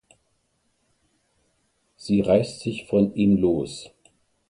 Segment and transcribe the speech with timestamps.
[1.95, 3.91] Sie reißt sich von ihm los.